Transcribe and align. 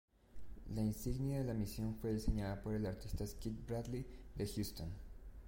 La 0.73 0.81
insignia 0.81 1.37
de 1.37 1.43
la 1.45 1.53
misión 1.53 1.93
fue 1.95 2.13
diseñada 2.15 2.59
por 2.63 2.73
el 2.73 2.87
artista 2.87 3.23
Skip 3.27 3.67
Bradley 3.69 4.03
de 4.33 4.47
Houston. 4.47 4.89